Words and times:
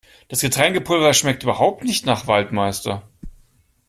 Das 0.29 0.41
Getränkepulver 0.41 1.13
schmeckt 1.13 1.43
überhaupt 1.43 1.83
nicht 1.83 2.07
nach 2.07 2.25
Waldmeister. 2.25 3.07